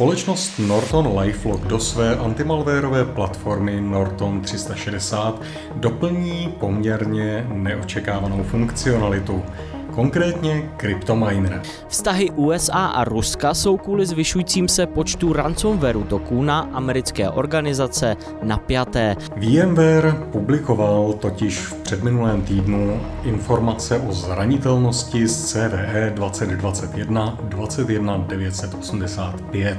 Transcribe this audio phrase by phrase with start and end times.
[0.00, 5.42] Společnost Norton LifeLock do své antimalvérové platformy Norton 360
[5.74, 9.42] doplní poměrně neočekávanou funkcionalitu
[9.90, 11.62] konkrétně CryptoMiner.
[11.88, 19.16] Vztahy USA a Ruska jsou kvůli zvyšujícím se počtu ransomware útoků na americké organizace napjaté.
[19.36, 29.78] VMware publikoval totiž v předminulém týdnu informace o zranitelnosti z CVE 2021 21985.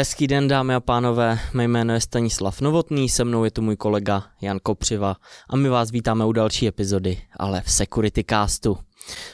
[0.00, 3.76] Hezký den, dámy a pánové, mé jméno je Stanislav Novotný, se mnou je tu můj
[3.76, 5.16] kolega Jan Kopřiva
[5.48, 8.78] a my vás vítáme u další epizody, ale v Security Castu.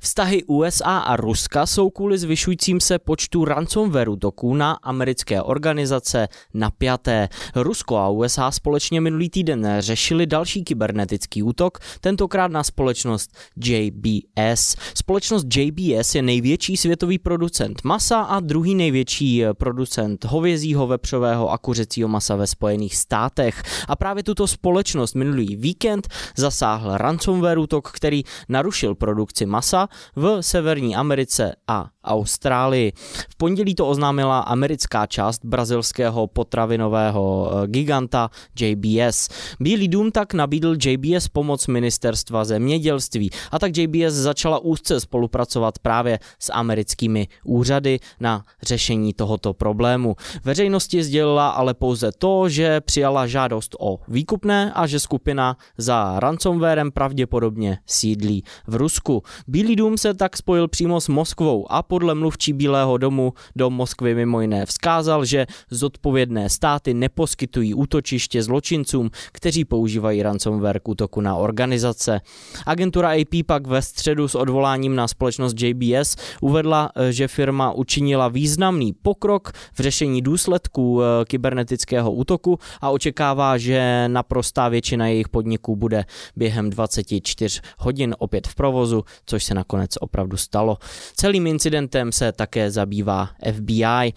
[0.00, 7.28] Vztahy USA a Ruska jsou kvůli zvyšujícím se počtu ransomware útoků na americké organizace napjaté.
[7.54, 14.76] Rusko a USA společně minulý týden řešili další kybernetický útok, tentokrát na společnost JBS.
[14.94, 22.08] Společnost JBS je největší světový producent masa a druhý největší producent hovězího, vepřového a kuřecího
[22.08, 23.62] masa ve Spojených státech.
[23.88, 30.96] A právě tuto společnost minulý víkend zasáhl ransomware útok, který narušil produkci masa v Severní
[30.96, 32.92] Americe a Austrálii.
[33.30, 39.28] V pondělí to oznámila americká část brazilského potravinového eh, giganta JBS.
[39.60, 46.18] Bílý dům tak nabídl JBS pomoc ministerstva zemědělství a tak JBS začala úzce spolupracovat právě
[46.38, 50.16] s americkými úřady na řešení tohoto problému.
[50.44, 56.92] Veřejnosti sdělila ale pouze to, že přijala žádost o výkupné a že skupina za ransomwarem
[56.92, 59.22] pravděpodobně sídlí v Rusku.
[59.46, 64.14] Bílý dům se tak spojil přímo s Moskvou a podle mluvčí Bílého domu do Moskvy
[64.14, 71.36] mimo jiné vzkázal, že zodpovědné státy neposkytují útočiště zločincům, kteří používají ransomware k útoku na
[71.36, 72.20] organizace.
[72.66, 78.92] Agentura AP pak ve středu s odvoláním na společnost JBS uvedla, že firma učinila významný
[78.92, 86.04] pokrok v řešení důsledků eh, kybernetického útoku a očekává, že naprostá většina jejich podniků bude
[86.36, 90.78] během 24 hodin opět v provozu, což se nakonec opravdu stalo.
[91.14, 91.79] Celým incidentem
[92.10, 93.82] se také zabývá FBI.
[93.84, 94.12] Eh,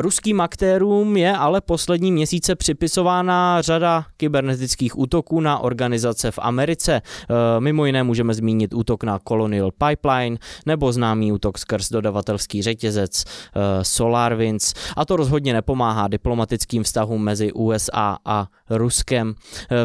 [0.00, 7.02] ruským aktérům je ale poslední měsíce připisována řada kybernetických útoků na organizace v Americe.
[7.02, 13.24] Eh, mimo jiné můžeme zmínit útok na Colonial Pipeline nebo známý útok skrz dodavatelský řetězec
[13.24, 14.74] eh, SolarWinds.
[14.96, 19.34] A to rozhodně nepomáhá diplomatickým vztahům mezi USA a Ruskem.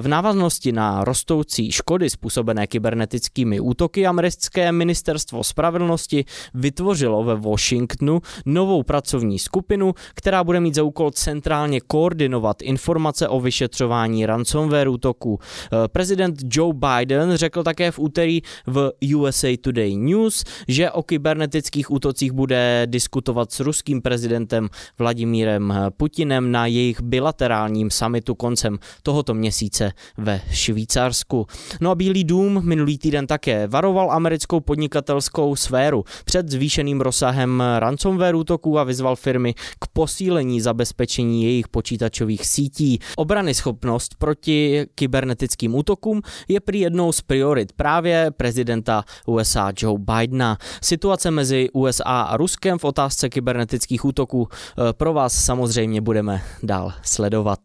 [0.02, 8.84] V návaznosti na rostoucí škody způsobené kybernetickými útoky americké ministerstvo spravedlnosti vytvořilo ve Washingtonu novou
[8.84, 15.40] pracovní skupinu, která bude mít za úkol centrálně koordinovat informace o vyšetřování ransomware útoků.
[15.40, 21.92] Eh, prezident Joe Biden řekl také v úterý v USA Today News, že o kybernetických
[21.92, 29.92] útocích bude diskutovat s ruským prezidentem Vladimírem Putinem na jejich bilaterálním summitu koncem tohoto měsíce
[30.18, 31.48] ve Švýcarsku.
[31.82, 38.36] No a Bílý dům minulý týden také varoval americkou podnikatelskou sféru před zvýšeným rozsahem ransomware
[38.36, 43.00] útoků a vyzval firmy k posílení zabezpečení jejich počítačových sítí.
[43.18, 50.58] Obrany schopnost proti kybernetickým útokům je prý jednou z priorit právě prezidenta USA Joe Bidena.
[50.82, 56.94] Situace mezi USA a Ruskem v otázce kybernetických útoků eh, pro vás samozřejmě budeme dál
[57.04, 57.60] sledovat.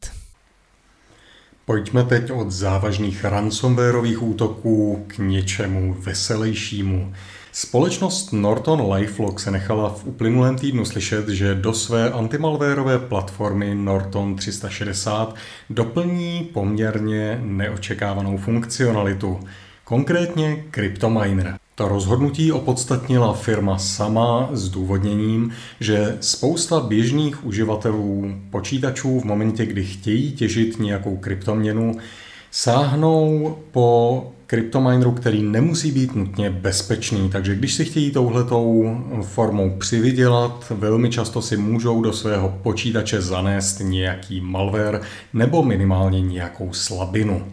[1.71, 7.13] Pojďme teď od závažných ransomwareových útoků k něčemu veselějšímu.
[7.53, 14.37] Společnost Norton LifeLock se nechala v uplynulém týdnu slyšet, že do své antimalvérové platformy Norton
[14.37, 15.35] 360
[15.71, 19.41] doplní poměrně neočekávanou funkcionalitu,
[19.85, 21.59] konkrétně CryptoMiner.
[21.75, 29.85] To rozhodnutí opodstatnila firma sama s důvodněním, že spousta běžných uživatelů počítačů v momentě, kdy
[29.85, 31.97] chtějí těžit nějakou kryptoměnu,
[32.51, 37.31] sáhnou po kryptomineru, který nemusí být nutně bezpečný.
[37.31, 43.81] Takže když si chtějí touhletou formou přivydělat, velmi často si můžou do svého počítače zanést
[43.81, 45.01] nějaký malware
[45.33, 47.45] nebo minimálně nějakou slabinu.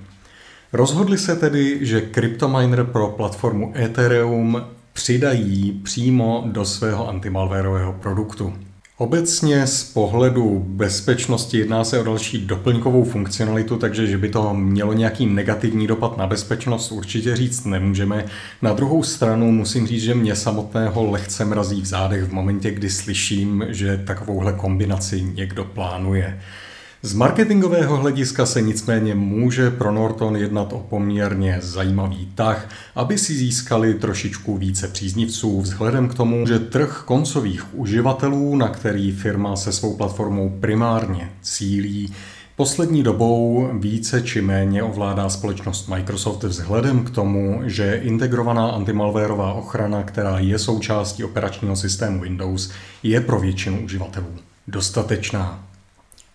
[0.73, 4.61] Rozhodli se tedy, že CryptoMiner pro platformu Ethereum
[4.93, 8.53] přidají přímo do svého antimalwareového produktu.
[8.99, 14.93] Obecně z pohledu bezpečnosti jedná se o další doplňkovou funkcionalitu, takže že by to mělo
[14.93, 18.25] nějaký negativní dopad na bezpečnost určitě říct nemůžeme.
[18.61, 22.89] Na druhou stranu musím říct, že mě samotného lehce mrazí v zádech v momentě, kdy
[22.89, 26.39] slyším, že takovouhle kombinaci někdo plánuje.
[27.07, 33.33] Z marketingového hlediska se nicméně může pro Norton jednat o poměrně zajímavý tah, aby si
[33.33, 39.71] získali trošičku více příznivců vzhledem k tomu, že trh koncových uživatelů, na který firma se
[39.71, 42.13] svou platformou primárně cílí,
[42.55, 50.03] Poslední dobou více či méně ovládá společnost Microsoft vzhledem k tomu, že integrovaná antimalvérová ochrana,
[50.03, 52.71] která je součástí operačního systému Windows,
[53.03, 54.33] je pro většinu uživatelů
[54.67, 55.67] dostatečná.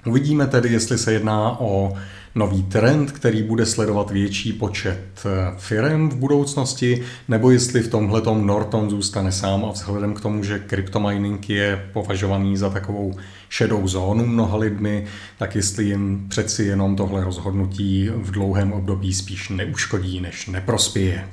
[0.06, 1.94] Uvidíme tedy, jestli se jedná o
[2.34, 8.22] nový trend, který bude sledovat větší počet eh, firm v budoucnosti, nebo jestli v tomhle
[8.34, 13.14] Norton zůstane sám a vzhledem k tomu, že kryptomining je považovaný za takovou
[13.48, 15.06] šedou zónu mnoha lidmi,
[15.38, 21.28] tak jestli jim přeci jenom tohle rozhodnutí v dlouhém období spíš neuškodí, než neprospěje.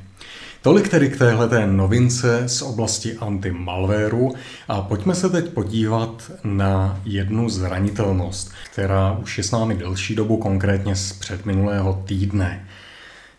[0.62, 4.34] Tolik tedy k téhleté novince z oblasti anti-malwareu
[4.68, 10.38] a pojďme se teď podívat na jednu zranitelnost, která už je s námi delší dobu,
[10.38, 12.66] konkrétně z předminulého týdne.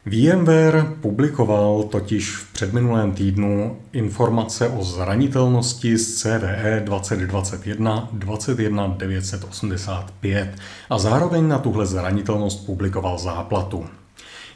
[0.07, 10.55] VMware publikoval totiž v předminulém týdnu informace o zranitelnosti z CVE 2021 21985
[10.91, 13.87] a zároveň na tuhle zranitelnost publikoval záplatu.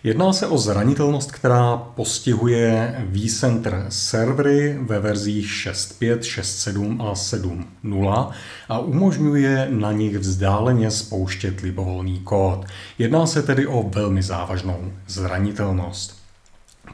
[0.05, 8.31] Jedná se o zranitelnost, která postihuje vCenter servery ve verzích 6.5, 6.7 a 7.0
[8.69, 12.65] a umožňuje na nich vzdáleně spouštět libovolný kód.
[12.99, 16.24] Jedná se tedy o velmi závažnou zranitelnost.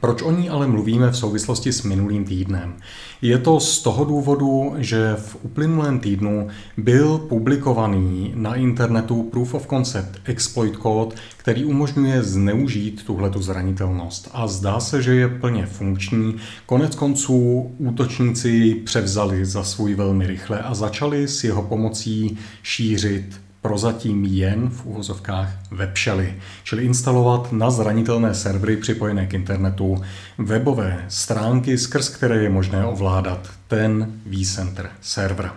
[0.00, 2.76] Proč o ní ale mluvíme v souvislosti s minulým týdnem?
[3.22, 9.66] Je to z toho důvodu, že v uplynulém týdnu byl publikovaný na internetu Proof of
[9.66, 14.30] Concept Exploit Code, který umožňuje zneužít tuhletu zranitelnost.
[14.32, 16.36] A zdá se, že je plně funkční.
[16.66, 23.40] Konec konců útočníci ji převzali za svůj velmi rychle a začali s jeho pomocí šířit
[23.62, 26.34] prozatím jen v úvozovkách webshely,
[26.64, 30.02] čili instalovat na zranitelné servery připojené k internetu
[30.38, 35.50] webové stránky, skrz které je možné ovládat ten vCenter server.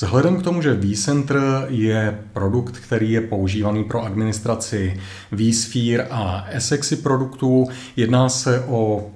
[0.00, 5.00] Vzhledem k tomu, že vCenter je produkt, který je používaný pro administraci
[5.36, 9.10] vSphere a Essexy produktů, jedná se o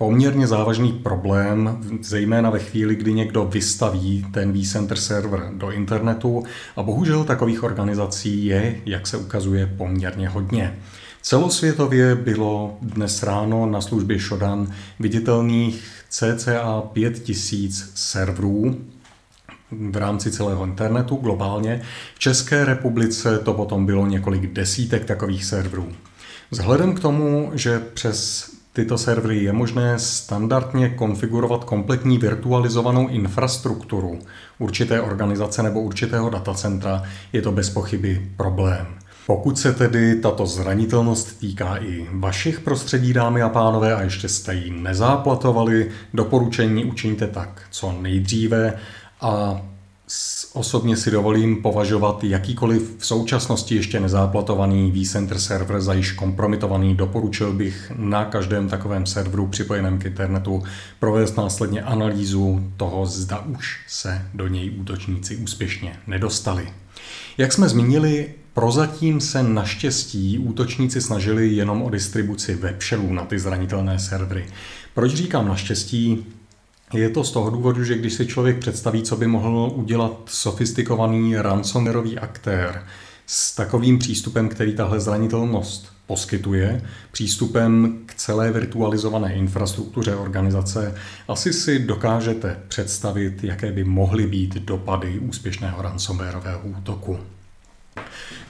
[0.00, 6.44] poměrně závažný problém, zejména ve chvíli, kdy někdo vystaví ten vCenter server do internetu
[6.76, 10.78] a bohužel takových organizací je, jak se ukazuje, poměrně hodně.
[11.22, 18.80] Celosvětově bylo dnes ráno na službě Shodan viditelných cca 5000 serverů,
[19.70, 21.82] v rámci celého internetu globálně.
[22.14, 25.88] V České republice to potom bylo několik desítek takových serverů.
[26.50, 34.18] Vzhledem k tomu, že přes tyto servery je možné standardně konfigurovat kompletní virtualizovanou infrastrukturu
[34.58, 37.02] určité organizace nebo určitého datacentra,
[37.32, 38.86] je to bez pochyby problém.
[39.26, 44.54] Pokud se tedy tato zranitelnost týká i vašich prostředí, dámy a pánové, a ještě jste
[44.54, 48.74] ji nezáplatovali, doporučení učiňte tak co nejdříve
[49.20, 49.62] a
[50.52, 56.94] Osobně si dovolím považovat jakýkoliv v současnosti ještě nezáplatovaný vCenter server za již kompromitovaný.
[56.94, 60.62] Doporučil bych na každém takovém serveru připojeném k internetu
[60.98, 66.68] provést následně analýzu toho, zda už se do něj útočníci úspěšně nedostali.
[67.38, 73.98] Jak jsme zmínili, prozatím se naštěstí útočníci snažili jenom o distribuci webshellů na ty zranitelné
[73.98, 74.46] servery.
[74.94, 76.26] Proč říkám naštěstí?
[76.94, 81.36] Je to z toho důvodu, že když si člověk představí, co by mohl udělat sofistikovaný
[81.36, 82.86] ransomwareový aktér
[83.26, 86.82] s takovým přístupem, který tahle zranitelnost poskytuje,
[87.12, 90.94] přístupem k celé virtualizované infrastruktuře organizace,
[91.28, 97.18] asi si dokážete představit, jaké by mohly být dopady úspěšného ransomwareového útoku.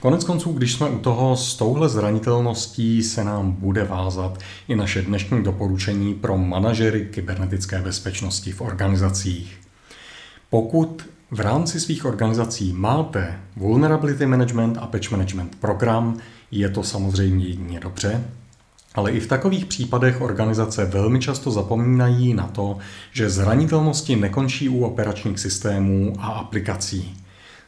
[0.00, 4.38] Konec konců, když jsme u toho, s touhle zranitelností se nám bude vázat
[4.68, 9.60] i naše dnešní doporučení pro manažery kybernetické bezpečnosti v organizacích.
[10.50, 16.16] Pokud v rámci svých organizací máte Vulnerability Management a Patch Management program,
[16.50, 18.24] je to samozřejmě jedině dobře,
[18.94, 22.78] ale i v takových případech organizace velmi často zapomínají na to,
[23.12, 27.16] že zranitelnosti nekončí u operačních systémů a aplikací.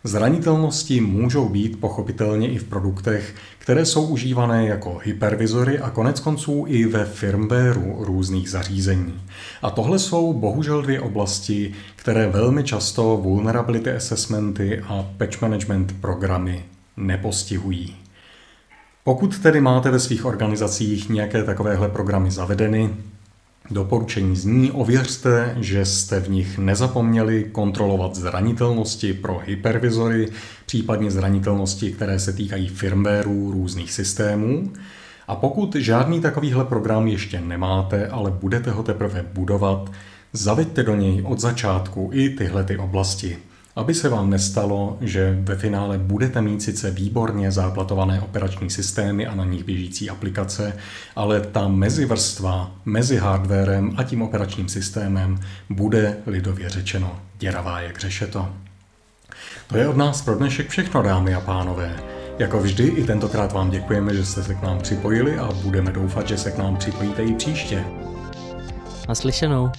[0.04, 6.64] Zranitelnosti můžou být pochopitelně i v produktech, které jsou užívané jako hypervizory a konec konců
[6.68, 9.22] i ve firmwareu různých zařízení.
[9.62, 16.64] A tohle jsou bohužel dvě oblasti, které velmi často vulnerability assessmenty a patch management programy
[16.96, 17.96] nepostihují.
[19.04, 22.94] Pokud tedy máte ve svých organizacích nějaké takovéhle programy zavedeny,
[23.70, 30.28] Doporučení zní, ověřte, že jste v nich nezapomněli kontrolovat zranitelnosti pro hypervizory,
[30.66, 34.72] případně zranitelnosti, které se týkají firmwareu různých systémů.
[35.28, 39.92] A pokud žádný takovýhle program ještě nemáte, ale budete ho teprve budovat,
[40.32, 43.38] zaveďte do něj od začátku i tyhle ty oblasti.
[43.76, 49.34] Aby se vám nestalo, že ve finále budete mít sice výborně záplatované operační systémy a
[49.34, 50.76] na nich běžící aplikace,
[51.16, 58.48] ale ta mezivrstva mezi hardwarem a tím operačním systémem bude lidově řečeno děravá jak řešeto.
[59.66, 61.96] To je od nás pro dnešek všechno, dámy a pánové.
[62.38, 66.28] Jako vždy i tentokrát vám děkujeme, že jste se k nám připojili a budeme doufat,
[66.28, 67.84] že se k nám připojíte i příště.
[69.08, 69.70] Naslyšenou.